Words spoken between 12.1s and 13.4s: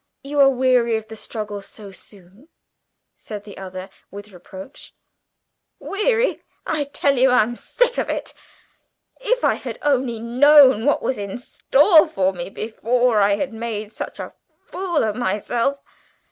me before I